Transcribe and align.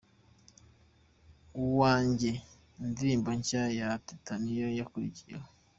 Uwanjye’ 1.61 2.31
indirimbo 2.83 3.29
nshya 3.39 3.63
ya 3.79 3.89
Teta 4.05 4.33
niyo 4.41 4.67
yakurikijeho. 4.79 5.47